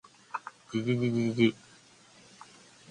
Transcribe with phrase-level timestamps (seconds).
[0.71, 1.55] じじじじじ